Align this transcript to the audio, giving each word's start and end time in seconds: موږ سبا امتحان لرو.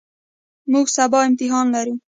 موږ 0.71 0.85
سبا 0.97 1.19
امتحان 1.27 1.65
لرو. 1.75 1.93